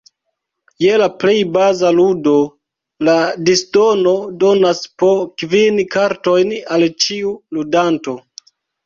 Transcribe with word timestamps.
Je 0.83 0.93
la 0.99 1.07
plej 1.23 1.33
baza 1.57 1.91
ludo, 1.97 2.33
la 3.09 3.15
disdono 3.49 4.13
donas 4.45 4.81
po 5.03 5.11
kvin 5.43 5.79
kartojn 5.97 6.55
al 6.79 6.87
ĉiu 7.07 7.35
ludanto. 7.59 8.17